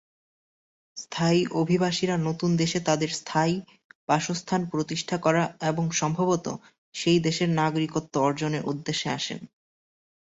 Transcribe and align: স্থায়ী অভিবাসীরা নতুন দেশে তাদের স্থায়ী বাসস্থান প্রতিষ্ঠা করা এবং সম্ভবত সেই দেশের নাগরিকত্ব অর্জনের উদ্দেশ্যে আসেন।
স্থায়ী 0.97 1.41
অভিবাসীরা 1.53 2.15
নতুন 2.27 2.51
দেশে 2.57 2.79
তাদের 2.79 3.09
স্থায়ী 3.13 3.55
বাসস্থান 4.09 4.61
প্রতিষ্ঠা 4.65 5.17
করা 5.17 5.43
এবং 5.61 5.85
সম্ভবত 5.91 6.45
সেই 6.95 7.19
দেশের 7.19 7.49
নাগরিকত্ব 7.59 8.13
অর্জনের 8.21 8.63
উদ্দেশ্যে 8.65 9.09
আসেন। 9.09 9.39